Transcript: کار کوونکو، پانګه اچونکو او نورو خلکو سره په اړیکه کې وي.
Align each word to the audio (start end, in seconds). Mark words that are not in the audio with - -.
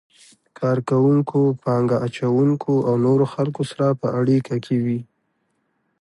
کار 0.57 0.77
کوونکو، 0.89 1.39
پانګه 1.63 1.97
اچونکو 2.05 2.73
او 2.87 2.93
نورو 3.05 3.25
خلکو 3.33 3.61
سره 3.71 3.85
په 3.99 4.07
اړیکه 4.19 4.55
کې 4.65 4.75
وي. 4.85 4.99